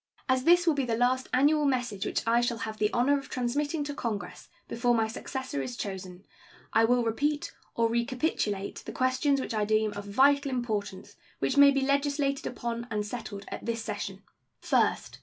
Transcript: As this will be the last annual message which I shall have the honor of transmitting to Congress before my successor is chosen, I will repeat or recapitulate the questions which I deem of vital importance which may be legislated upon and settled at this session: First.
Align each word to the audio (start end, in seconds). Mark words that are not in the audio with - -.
As 0.27 0.45
this 0.45 0.65
will 0.65 0.73
be 0.73 0.83
the 0.85 0.97
last 0.97 1.29
annual 1.31 1.63
message 1.63 2.07
which 2.07 2.25
I 2.25 2.41
shall 2.41 2.57
have 2.65 2.77
the 2.79 2.91
honor 2.91 3.19
of 3.19 3.29
transmitting 3.29 3.83
to 3.83 3.93
Congress 3.93 4.49
before 4.67 4.95
my 4.95 5.07
successor 5.07 5.61
is 5.61 5.77
chosen, 5.77 6.25
I 6.73 6.85
will 6.85 7.03
repeat 7.03 7.51
or 7.75 7.87
recapitulate 7.87 8.81
the 8.87 8.93
questions 8.93 9.39
which 9.39 9.53
I 9.53 9.63
deem 9.63 9.93
of 9.93 10.05
vital 10.05 10.49
importance 10.49 11.17
which 11.37 11.55
may 11.55 11.69
be 11.69 11.81
legislated 11.81 12.47
upon 12.47 12.87
and 12.89 13.05
settled 13.05 13.45
at 13.49 13.67
this 13.67 13.83
session: 13.83 14.23
First. 14.59 15.19